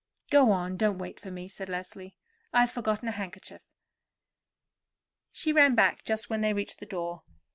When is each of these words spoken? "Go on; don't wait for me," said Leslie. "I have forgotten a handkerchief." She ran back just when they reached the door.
"Go 0.31 0.49
on; 0.51 0.77
don't 0.77 0.97
wait 0.97 1.19
for 1.19 1.29
me," 1.29 1.47
said 1.47 1.69
Leslie. 1.69 2.15
"I 2.51 2.61
have 2.61 2.71
forgotten 2.71 3.07
a 3.07 3.11
handkerchief." 3.11 3.61
She 5.31 5.53
ran 5.53 5.75
back 5.75 6.03
just 6.05 6.27
when 6.27 6.41
they 6.41 6.53
reached 6.53 6.79
the 6.79 6.87
door. 6.87 7.21